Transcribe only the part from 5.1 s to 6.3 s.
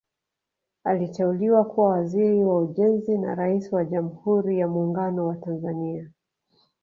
wa Tanzania